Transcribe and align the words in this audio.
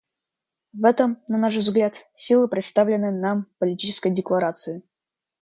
В 0.73 0.83
этом, 0.85 1.19
на 1.27 1.37
наш 1.37 1.55
взгляд, 1.57 2.09
сила 2.15 2.47
представленной 2.47 3.11
нам 3.11 3.45
Политической 3.59 4.09
декларации. 4.09 4.81